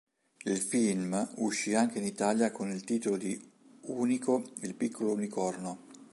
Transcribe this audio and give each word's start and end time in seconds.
Il 0.45 0.57
film 0.57 1.29
uscì 1.35 1.75
anche 1.75 1.99
in 1.99 2.05
Italia 2.05 2.49
col 2.51 2.81
titolo 2.81 3.17
di 3.17 3.39
"Unico 3.81 4.49
il 4.61 4.73
piccolo 4.73 5.11
unicorno". 5.13 5.85